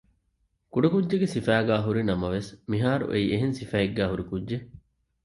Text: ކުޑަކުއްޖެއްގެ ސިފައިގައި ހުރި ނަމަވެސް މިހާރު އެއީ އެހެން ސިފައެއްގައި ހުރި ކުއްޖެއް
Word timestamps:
ކުޑަކުއްޖެއްގެ 0.73 1.27
ސިފައިގައި 1.33 1.83
ހުރި 1.85 2.01
ނަމަވެސް 2.09 2.49
މިހާރު 2.71 3.05
އެއީ 3.11 3.25
އެހެން 3.31 3.55
ސިފައެއްގައި 3.59 4.09
ހުރި 4.11 4.23
ކުއްޖެއް 4.29 4.65